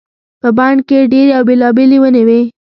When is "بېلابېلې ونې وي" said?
1.49-2.41